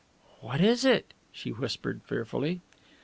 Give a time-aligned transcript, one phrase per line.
[0.39, 2.61] "What is it?" she whispered fearfully.